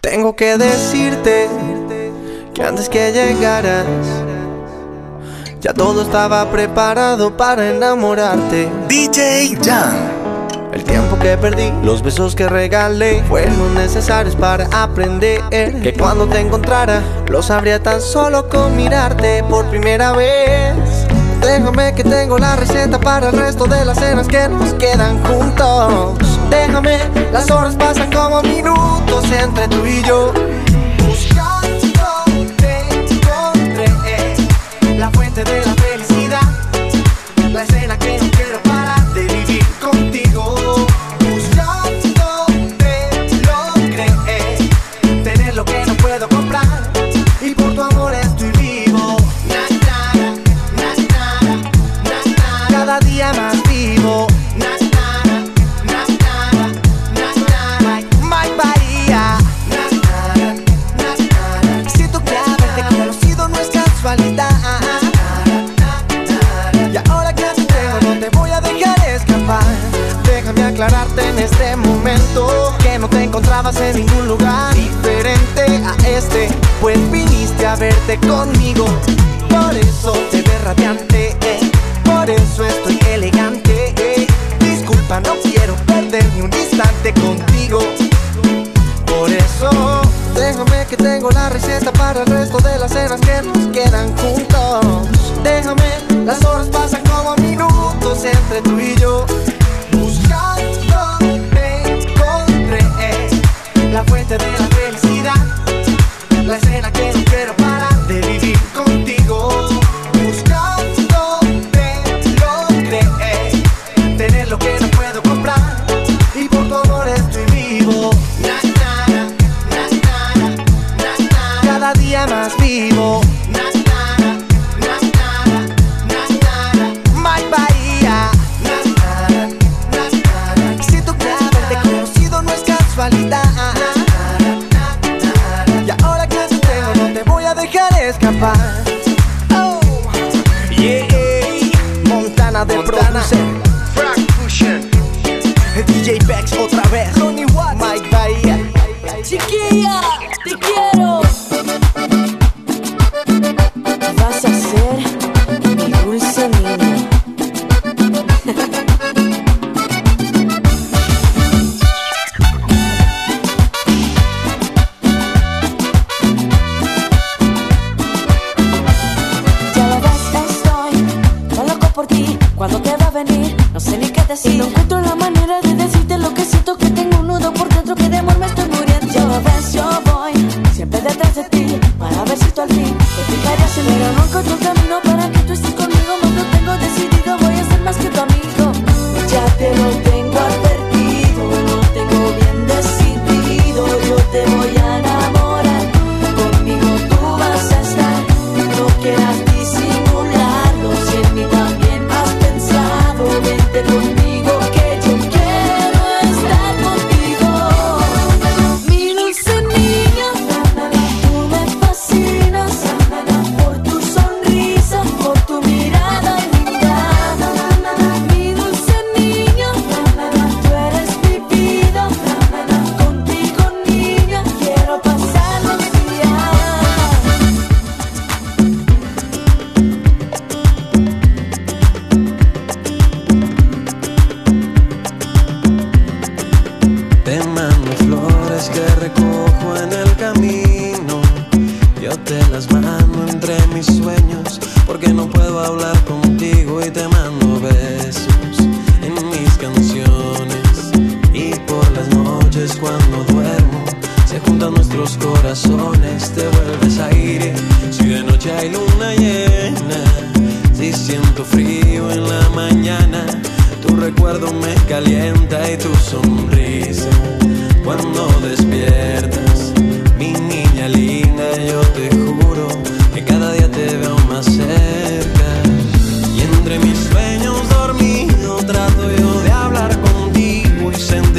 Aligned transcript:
Tengo 0.00 0.34
que 0.34 0.56
decirte 0.56 1.46
que 2.54 2.62
antes 2.62 2.88
que 2.88 3.12
llegaras 3.12 3.84
ya 5.60 5.74
todo 5.74 6.02
estaba 6.02 6.50
preparado 6.50 7.36
para 7.36 7.68
enamorarte. 7.68 8.66
DJ 8.88 9.58
Jan. 9.62 10.10
El 10.72 10.84
tiempo 10.84 11.18
que 11.18 11.36
perdí, 11.36 11.70
los 11.82 12.02
besos 12.02 12.34
que 12.34 12.48
regalé 12.48 13.22
fueron 13.24 13.74
necesarios 13.74 14.34
para 14.36 14.66
aprender 14.72 15.42
que 15.50 15.92
cuando 15.92 16.26
te 16.26 16.40
encontrara 16.40 17.02
lo 17.28 17.42
sabría 17.42 17.82
tan 17.82 18.00
solo 18.00 18.48
con 18.48 18.74
mirarte 18.76 19.44
por 19.50 19.66
primera 19.66 20.12
vez. 20.12 20.99
Déjame 21.40 21.94
que 21.94 22.04
tengo 22.04 22.38
la 22.38 22.56
receta 22.56 22.98
para 22.98 23.30
el 23.30 23.38
resto 23.38 23.64
de 23.66 23.84
las 23.84 23.98
cenas 23.98 24.28
que 24.28 24.48
nos 24.48 24.74
quedan 24.74 25.22
juntos. 25.24 26.18
Déjame, 26.50 26.98
las 27.32 27.50
horas 27.50 27.74
pasan 27.76 28.12
como 28.12 28.42
minutos 28.42 29.24
entre 29.32 29.68
tú 29.68 29.84
y 29.86 30.02
yo. 30.02 30.32
Buscando, 31.06 32.24
te 32.56 32.80
encontré 33.12 34.36
la 34.98 35.10
fuente 35.10 35.44
de 35.44 35.64
la 35.64 35.79
verte 77.80 78.18
conmigo. 78.28 78.84
Por 79.48 79.74
eso 79.74 80.12
te 80.30 80.42
ves 80.42 80.64
radiante, 80.64 81.30
eh. 81.40 81.60
por 82.04 82.28
eso 82.28 82.64
estoy 82.64 82.98
elegante. 83.10 83.94
Eh. 83.96 84.26
Disculpa, 84.60 85.20
no 85.20 85.34
quiero 85.42 85.74
perder 85.86 86.24
ni 86.34 86.42
un 86.42 86.52
instante 86.52 87.14
contigo. 87.14 87.80
Por 89.06 89.30
eso, 89.30 90.02
déjame 90.34 90.86
que 90.90 90.96
tengo 90.98 91.30
la 91.30 91.48
receta 91.48 91.90
para 91.92 92.20
el 92.20 92.26
resto 92.26 92.58
de 92.58 92.78
las 92.78 92.92
cenas 92.92 93.20
que 93.20 93.42
nos 93.42 93.66
quedan 93.68 94.14
juntos. 94.18 94.39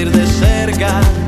de 0.09 0.25
cerca. 0.25 1.20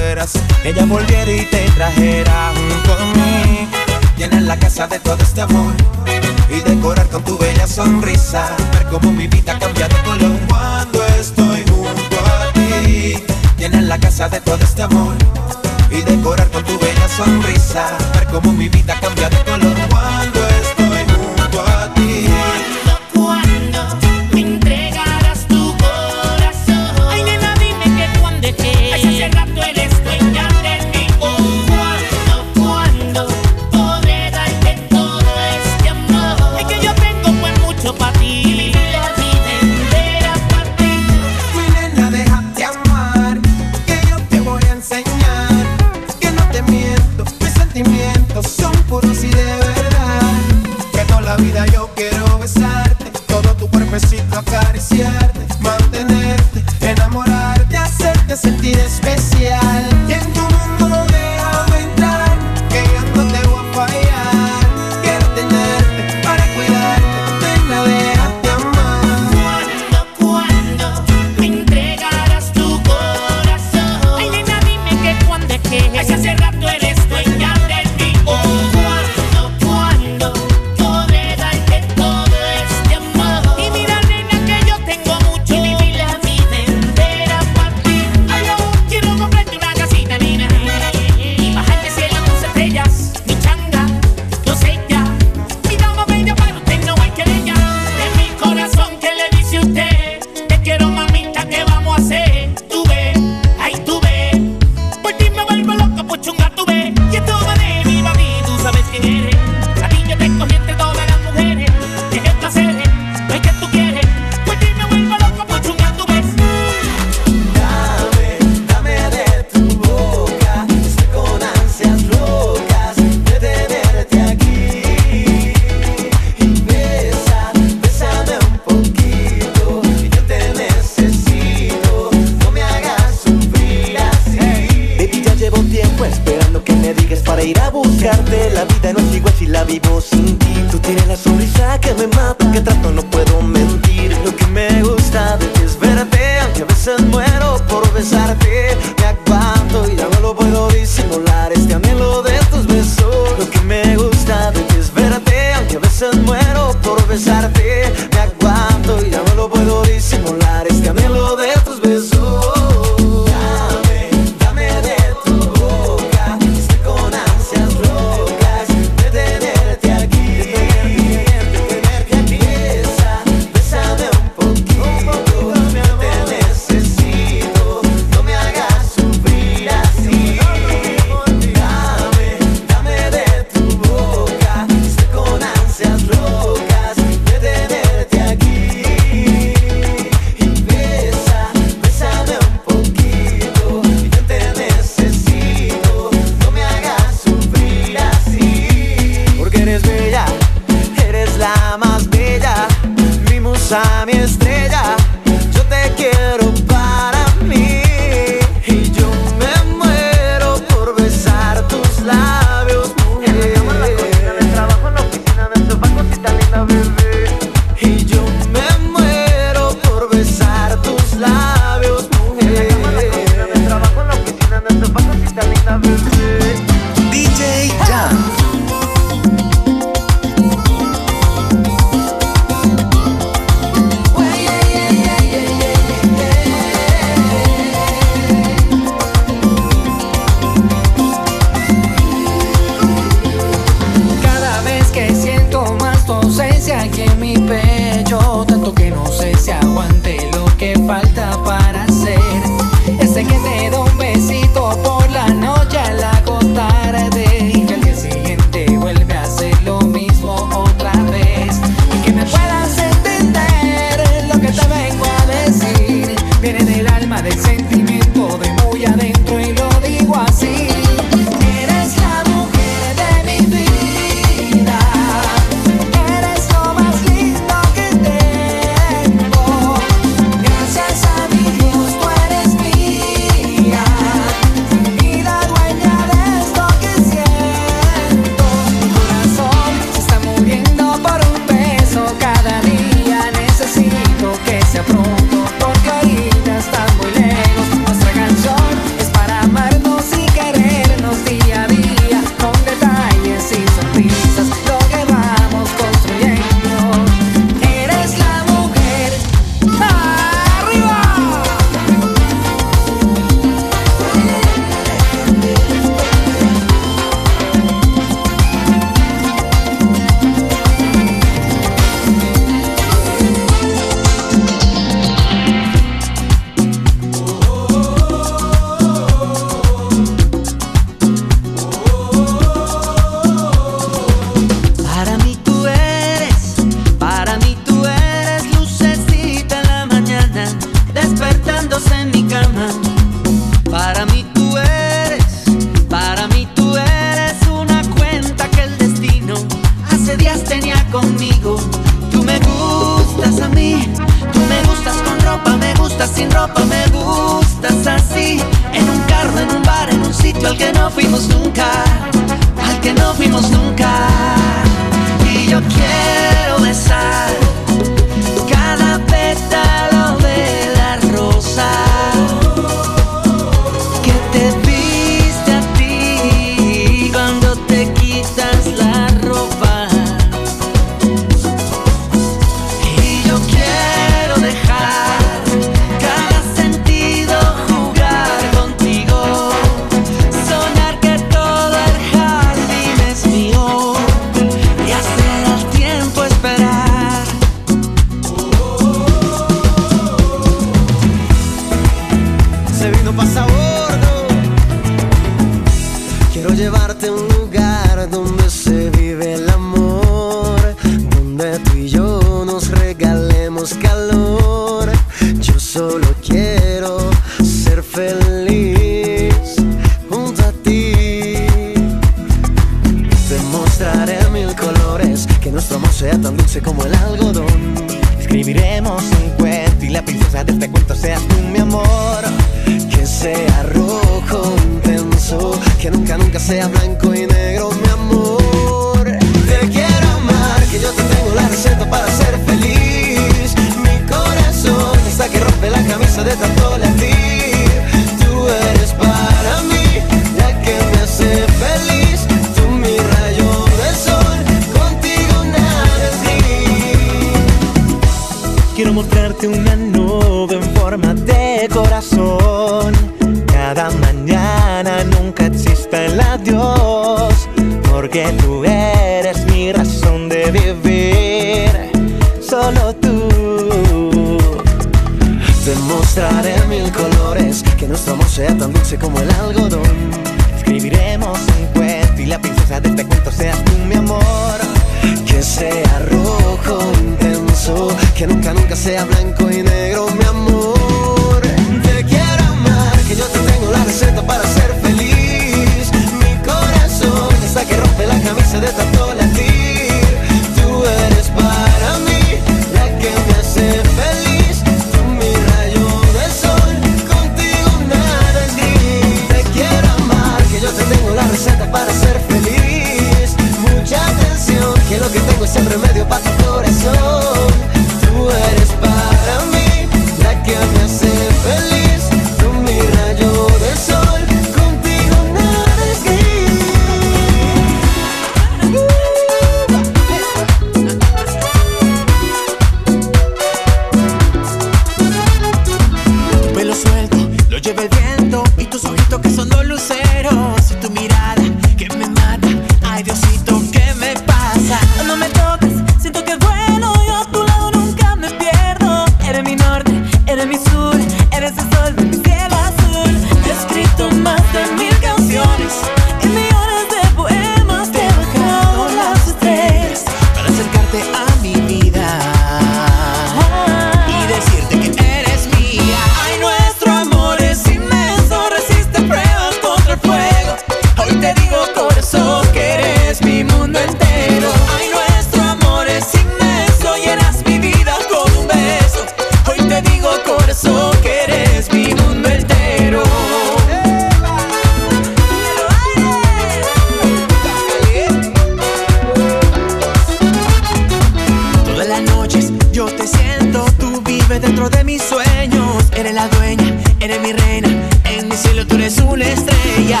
Eres 596.00 596.14
la 596.14 596.28
dueña, 596.28 596.64
eres 596.98 597.20
mi 597.20 597.30
reina. 597.30 597.68
En 598.04 598.26
mi 598.26 598.34
cielo 598.34 598.66
tú 598.66 598.76
eres 598.76 598.96
una 599.00 599.22
estrella. 599.26 600.00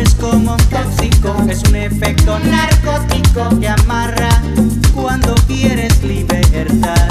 es 0.00 0.14
como 0.14 0.52
un 0.52 0.58
tóxico, 0.68 1.34
es 1.48 1.62
un 1.68 1.76
efecto 1.76 2.38
narcótico 2.38 3.58
que 3.60 3.68
amarra 3.68 4.42
cuando 4.94 5.34
quieres 5.46 6.02
libertad. 6.02 7.10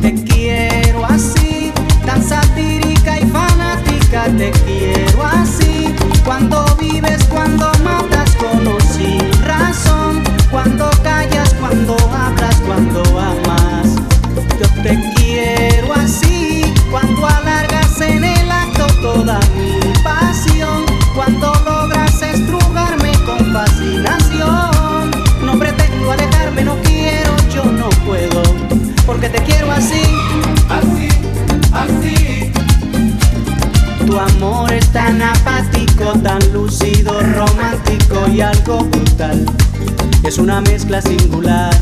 Te 0.00 0.14
quiero 0.24 1.04
así, 1.04 1.72
tan 2.04 2.22
satírica 2.22 3.20
y 3.20 3.26
fanática, 3.26 4.24
te 4.36 4.50
quiero. 4.50 4.75
porque 29.06 29.28
te 29.28 29.42
quiero 29.44 29.70
así, 29.70 30.02
así, 30.68 31.08
así. 31.72 32.52
Tu 34.04 34.18
amor 34.18 34.72
es 34.72 34.86
tan 34.92 35.22
apático, 35.22 36.12
tan 36.22 36.40
lúcido, 36.52 37.20
romántico 37.20 38.28
y 38.32 38.40
algo 38.40 38.80
brutal. 38.84 39.46
Es 40.24 40.38
una 40.38 40.60
mezcla 40.60 41.00
singular. 41.00 41.74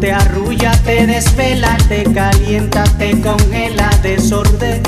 Te 0.00 0.12
arrulla, 0.12 0.72
te 0.84 1.06
desvela, 1.06 1.76
te 1.88 2.04
calienta, 2.04 2.84
te 2.98 3.20
congela, 3.20 3.90
desorden 4.02 4.82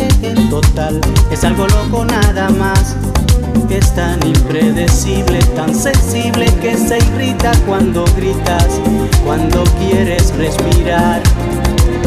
total. 0.49 1.01
Es 1.31 1.45
algo 1.45 1.67
loco 1.69 2.05
nada 2.05 2.49
más. 2.51 2.97
Es 3.69 3.95
tan 3.95 4.19
impredecible, 4.27 5.39
tan 5.55 5.75
sensible 5.75 6.47
que 6.61 6.77
se 6.77 6.99
irrita 6.99 7.53
cuando 7.67 8.05
gritas, 8.17 8.67
cuando 9.25 9.63
quieres 9.79 10.35
respirar. 10.37 11.23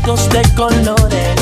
besitos 0.00 0.28
de 0.30 0.42
colores. 0.54 1.39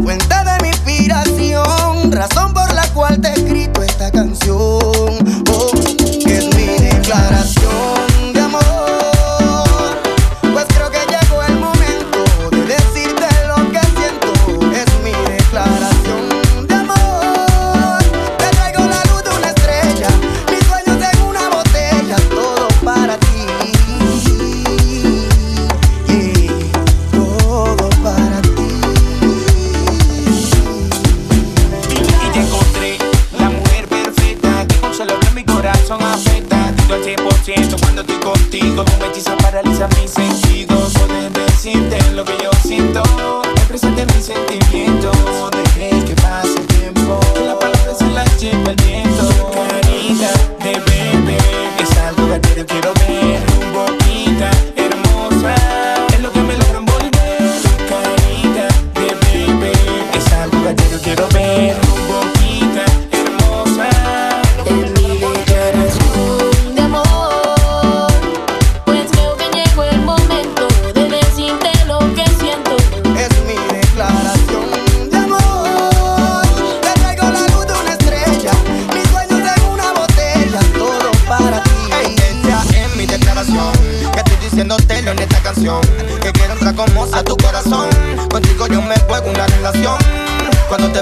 fuente 0.00 0.34
de 0.34 0.62
mi 0.62 0.68
inspiración, 0.68 2.12
razón 2.12 2.54
por 2.54 2.72
la 2.74 2.86
cual 2.94 3.20
te 3.20 3.28
he 3.28 3.32
escrito 3.32 3.82
esta 3.82 4.10
canción. 4.10 5.22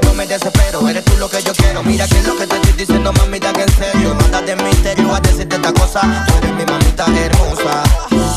nuevo 0.00 0.14
me 0.14 0.26
desespero. 0.26 0.88
Eres 0.88 1.04
tú 1.04 1.16
lo 1.18 1.28
que 1.28 1.42
yo 1.42 1.52
quiero. 1.52 1.82
Mira 1.82 2.06
que 2.06 2.18
es 2.18 2.26
lo 2.26 2.36
que 2.36 2.46
te 2.46 2.56
estoy 2.56 2.72
diciendo 2.72 3.12
mamita 3.12 3.52
que 3.52 3.62
en 3.62 3.72
serio. 3.72 4.14
No 4.14 4.24
andas 4.24 4.46
de 4.46 4.56
misterio 4.56 5.14
a 5.14 5.20
decirte 5.20 5.56
esta 5.56 5.72
cosa. 5.72 6.00
Tú 6.26 6.34
eres 6.38 6.52
mi 6.54 6.64
mamita 6.64 7.06
hermosa. 7.06 7.82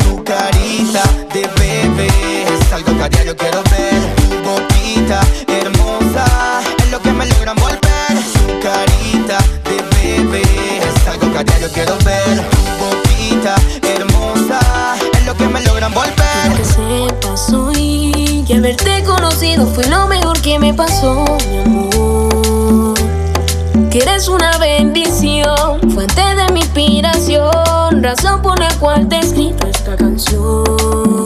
Su 0.04 0.24
carita 0.24 1.04
de 1.34 1.42
bebé 1.60 2.08
Es 2.44 2.74
algo 2.74 2.96
que 2.98 3.04
a 3.04 3.10
diario 3.10 3.36
quiero 3.36 3.64
ver 3.64 3.73
fue 19.62 19.88
lo 19.88 20.08
mejor 20.08 20.40
que 20.42 20.58
me 20.58 20.74
pasó, 20.74 21.26
mi 21.50 21.58
amor. 21.58 22.94
Que 23.92 24.00
eres 24.00 24.28
una 24.28 24.58
bendición, 24.58 25.92
fuente 25.92 26.22
de 26.36 26.52
mi 26.52 26.62
inspiración, 26.62 28.02
razón 28.02 28.42
por 28.42 28.60
la 28.60 28.74
cual 28.80 29.08
te 29.08 29.18
he 29.18 29.20
escrito 29.20 29.68
esta 29.68 29.96
canción. 29.96 31.23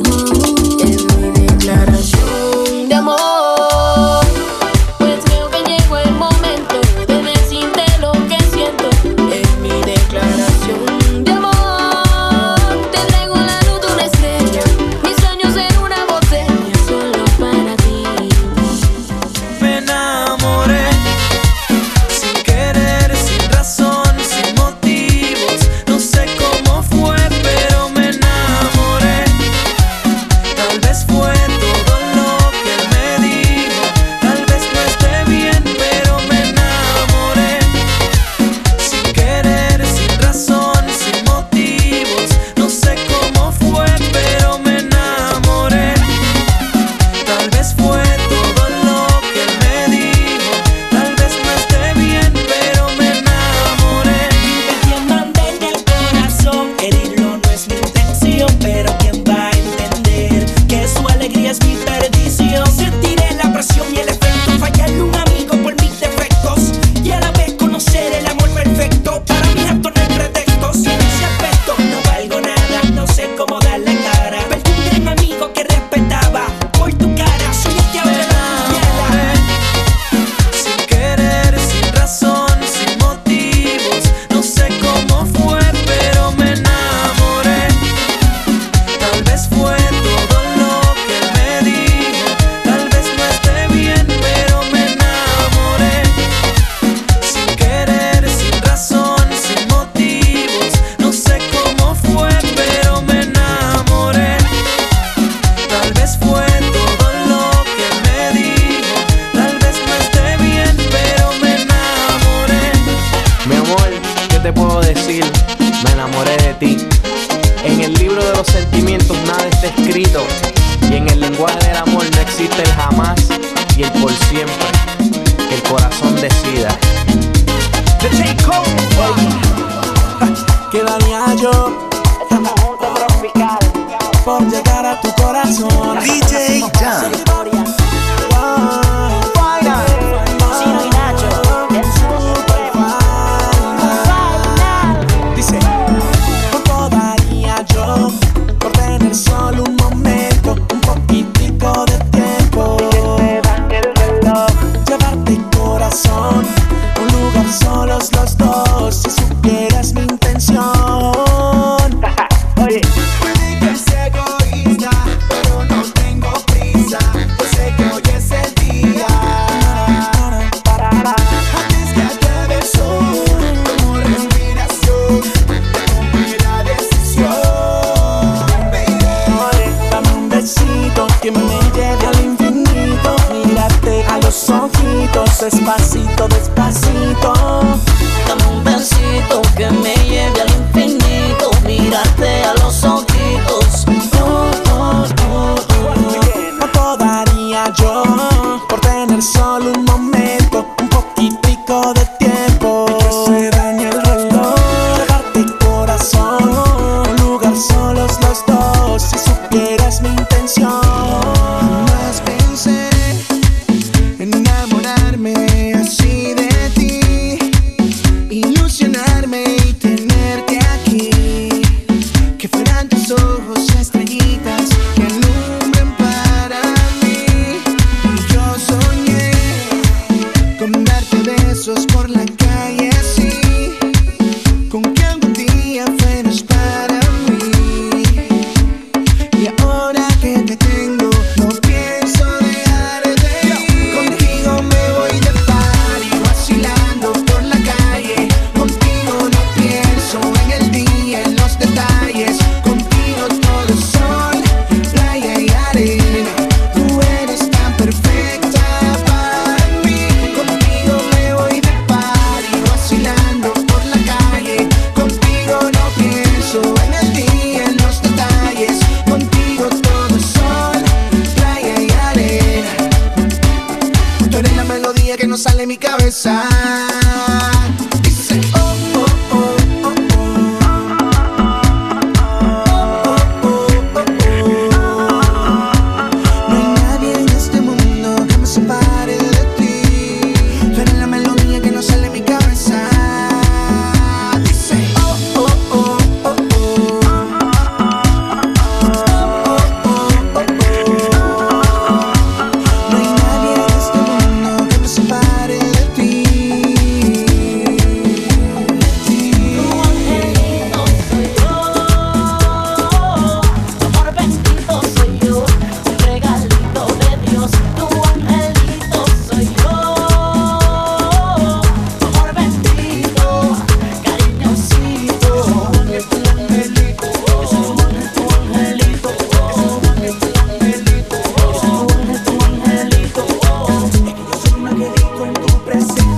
tener 148.98 149.16
solo 149.16 149.64
un 149.64 149.76
momento, 149.76 150.56
un 150.74 150.82
poquito 150.82 151.37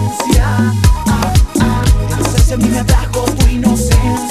inocencia. 0.10 0.74
Ah, 1.08 1.34
ah, 1.62 1.84
no 2.10 2.26
sé 2.26 2.42
si 2.42 2.54
a 2.54 2.58
mí 2.58 2.68
me 2.70 2.80
atrajo 2.80 3.26
tu 3.26 3.48
inocencia. 3.48 4.29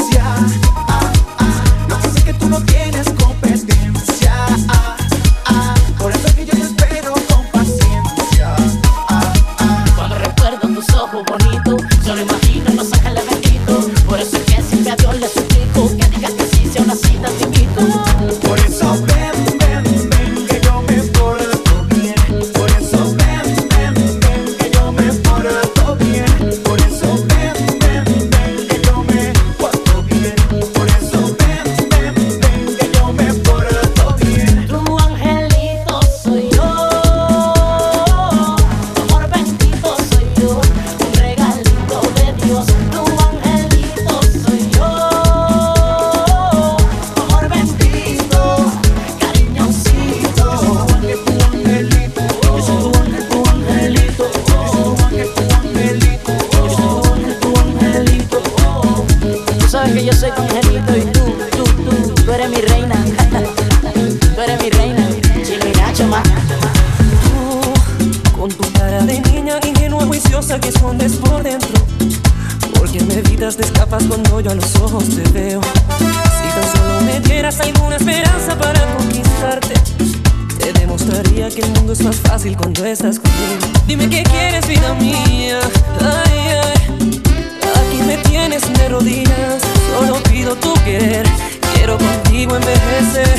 solo 89.98 90.22
pido 90.24 90.54
tu 90.56 90.72
querer. 90.84 91.26
Quiero 91.74 91.98
contigo 91.98 92.56
envejecer, 92.56 93.38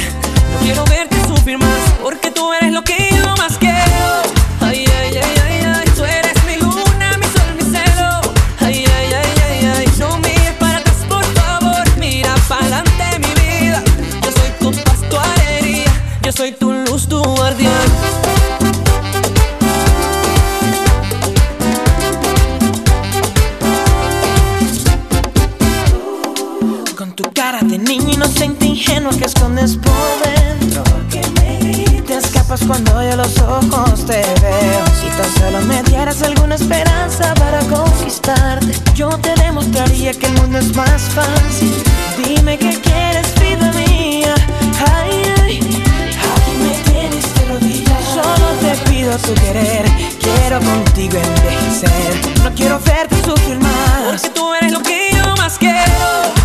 no 0.53 0.59
quiero 0.59 0.85
verte 0.85 1.15
sufrir 1.27 1.57
más, 1.57 1.79
porque 2.01 2.31
tú 2.31 2.51
eres 2.53 2.71
lo 2.71 2.83
que 2.83 3.09
yo 3.15 3.35
más 3.37 3.57
quiero. 3.57 4.38
los 33.29 33.41
ojos 33.41 34.05
te 34.05 34.21
veo. 34.41 34.85
Si 34.99 35.07
tan 35.09 35.31
solo 35.37 35.61
me 35.65 35.83
dieras 35.83 36.21
alguna 36.21 36.55
esperanza 36.55 37.33
para 37.35 37.59
conquistarte, 37.59 38.73
yo 38.93 39.09
te 39.19 39.33
demostraría 39.35 40.13
que 40.13 40.25
el 40.27 40.33
mundo 40.33 40.59
es 40.59 40.75
más 40.75 41.01
fácil. 41.13 41.73
Dime 42.23 42.57
qué 42.57 42.79
quieres, 42.81 43.27
vida 43.39 43.71
mía. 43.73 44.33
Ay, 44.93 45.11
ay, 45.41 45.59
aquí 45.59 46.51
me 46.61 46.91
tienes 46.91 47.33
de 47.35 47.45
rodillas. 47.53 48.03
Solo 48.13 48.47
te 48.61 48.89
pido 48.89 49.15
tu 49.17 49.33
querer. 49.35 49.85
Quiero 50.19 50.59
contigo 50.59 51.17
envejecer. 51.17 52.43
No 52.43 52.53
quiero 52.55 52.79
verte 52.79 53.15
sufrir 53.23 53.59
más. 53.59 54.21
Porque 54.21 54.29
tú 54.29 54.53
eres 54.55 54.71
lo 54.71 54.81
que 54.81 55.11
yo 55.13 55.35
más 55.35 55.57
quiero. 55.57 56.38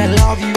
I 0.00 0.06
love 0.06 0.40
you. 0.40 0.49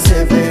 se 0.00 0.24
vê. 0.24 0.47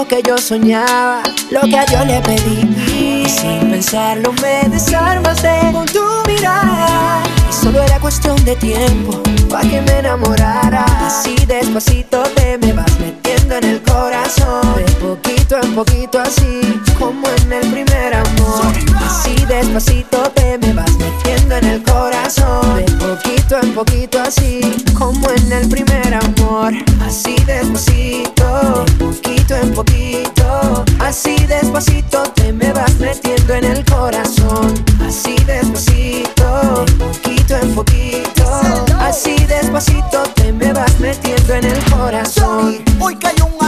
lo 0.00 0.08
que 0.08 0.22
yo 0.22 0.38
soñaba, 0.38 1.22
lo 1.50 1.60
que 1.60 1.78
a 1.78 1.84
Dios 1.84 2.06
le 2.06 2.22
pedí. 2.22 3.28
Sin 3.28 3.70
pensarlo 3.70 4.32
me 4.40 4.66
desarmaste 4.70 5.72
con 5.72 5.84
tu 5.84 6.00
mirada. 6.26 7.22
Y 7.50 7.52
solo 7.52 7.82
era 7.82 8.00
cuestión 8.00 8.42
de 8.46 8.56
tiempo 8.56 9.22
pa' 9.50 9.60
que 9.60 9.82
me 9.82 9.98
enamorara. 9.98 10.86
Así 11.06 11.36
despacito 11.46 12.22
te 12.34 12.56
me 12.56 12.72
vas 12.72 12.98
metiendo 12.98 13.56
en 13.56 13.64
el 13.64 13.82
corazón. 13.82 14.62
De 14.74 14.90
poquito 15.04 15.58
en 15.62 15.74
poquito 15.74 16.18
así, 16.18 16.80
como 16.98 17.28
en 17.28 17.52
el 17.52 17.70
primer 17.70 18.14
amor. 18.14 18.72
Así 19.06 19.34
despacito 19.46 20.22
te 20.34 20.56
me 20.56 20.72
vas 20.72 20.92
metiendo 20.96 21.56
en 21.56 21.64
el 21.66 21.82
corazón 21.82 22.59
poquito 23.74 24.20
así, 24.20 24.60
como 24.98 25.30
en 25.30 25.52
el 25.52 25.68
primer 25.68 26.14
amor, 26.14 26.72
así 27.02 27.36
despacito, 27.46 28.84
poquito 28.98 29.56
en 29.56 29.74
poquito, 29.74 30.84
así 30.98 31.36
despacito 31.46 32.22
te 32.34 32.52
me 32.52 32.72
vas 32.72 32.94
metiendo 32.98 33.54
en 33.54 33.64
el 33.64 33.84
corazón, 33.84 34.74
así 35.06 35.36
despacito, 35.46 36.84
poquito 36.98 37.56
en 37.56 37.74
poquito, 37.74 38.84
así 38.98 39.36
despacito 39.46 40.22
te 40.34 40.52
me 40.52 40.72
vas 40.72 40.98
metiendo 40.98 41.54
en 41.54 41.64
el 41.64 41.84
corazón. 41.90 42.78
Hoy 43.00 43.16
cayó 43.16 43.46
un 43.46 43.59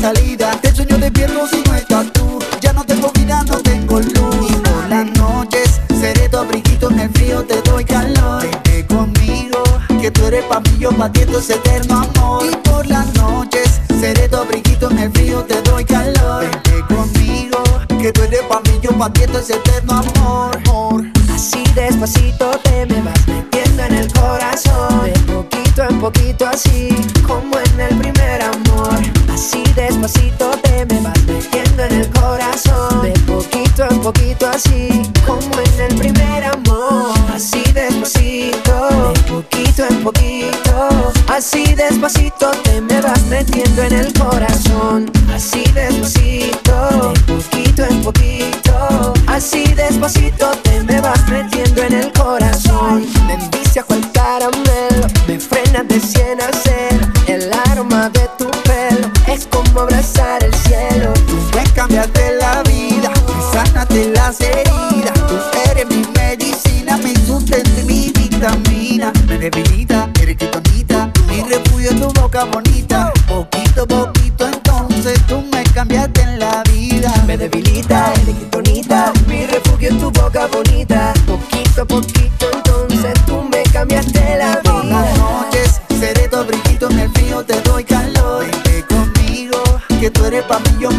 salida. 0.00 0.58
Del 0.62 0.74
sueño 0.74 0.98
despierto 0.98 1.46
si 1.48 1.62
no 1.62 1.74
estás 1.74 2.12
tú. 2.12 2.38
Ya 2.60 2.72
no 2.72 2.84
tengo 2.84 3.10
vida, 3.12 3.42
no 3.44 3.58
tengo 3.60 4.00
luz. 4.00 4.50
Y 4.50 4.54
por 4.54 4.88
las 4.88 5.06
noches 5.16 5.80
seré 6.00 6.28
tu 6.28 6.38
abriguito 6.38 6.90
en 6.90 7.00
el 7.00 7.10
frío 7.10 7.42
Te 7.44 7.60
doy 7.62 7.84
calor. 7.84 8.42
Vente 8.42 8.86
conmigo 8.86 9.62
Que 10.00 10.10
tú 10.10 10.26
eres 10.26 10.44
pa' 10.44 10.60
mí, 10.60 10.78
yo 10.78 10.90
pa' 10.90 11.10
ti, 11.10 11.22
entonces 11.22 11.62
te 11.62 11.77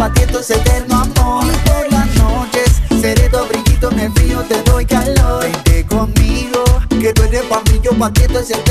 Papiento 0.10 0.39
es 0.39 0.49
eterno 0.49 0.95
amor. 0.95 1.45
Y 1.45 1.70
por 1.70 1.91
las 1.91 2.16
noches 2.16 2.82
seré 2.99 3.30
tu 3.30 3.38
abriguito 3.38 3.91
en 3.91 3.99
el 3.99 4.12
frío, 4.14 4.41
te 4.41 4.62
doy 4.64 4.84
calor. 4.84 5.43
Vente 5.43 5.86
conmigo, 5.86 6.64
que 6.89 7.14
tú 7.14 7.24
eres 7.24 7.43
pa' 7.43 7.62
mí, 7.72 7.80
yo 7.84 7.91
paquieto 7.91 8.39
es 8.39 8.49
eterno 8.49 8.68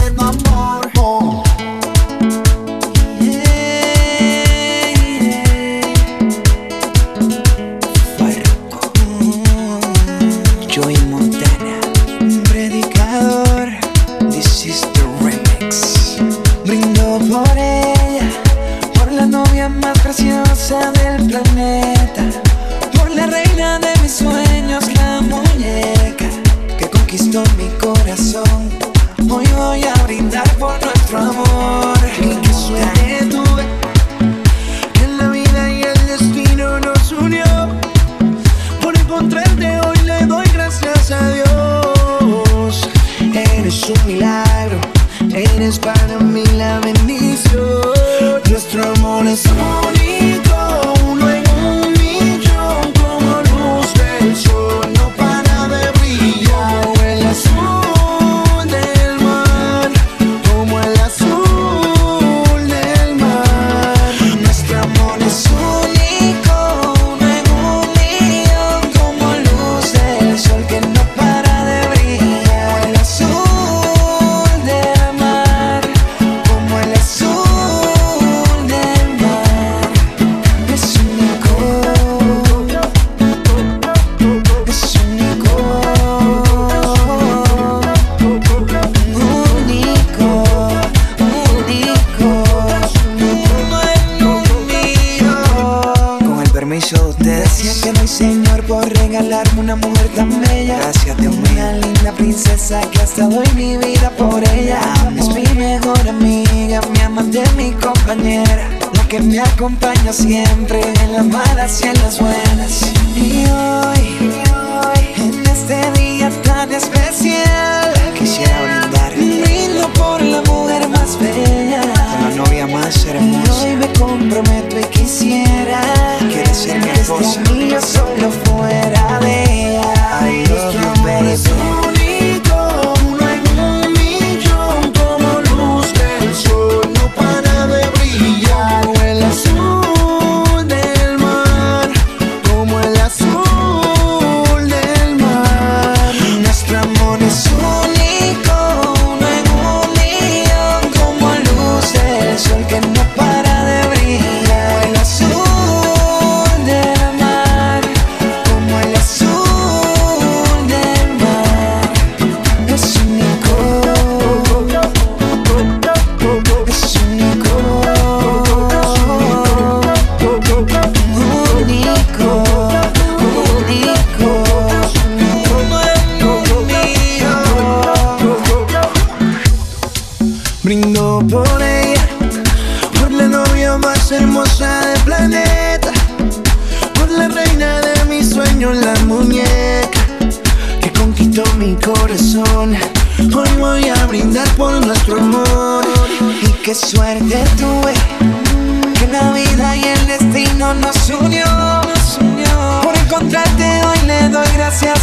acompaña 109.68 110.12
siempre. 110.14 110.88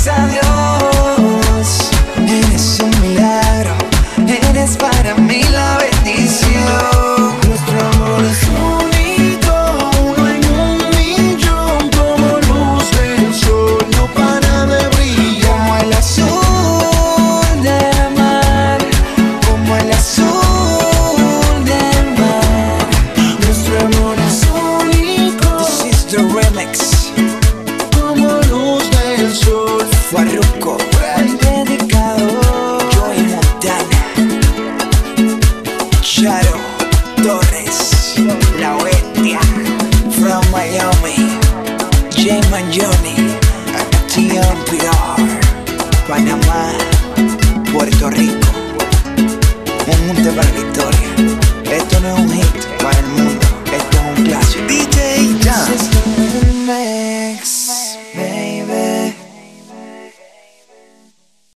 Gracias 0.06 0.35